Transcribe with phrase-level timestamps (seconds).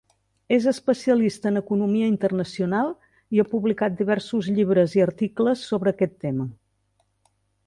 [0.55, 2.89] És especialista en Economia Internacional
[3.37, 6.51] i ha publicat diversos llibres i articles sobre aquest tema.